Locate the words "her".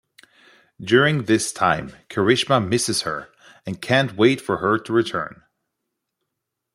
3.03-3.29, 4.57-4.79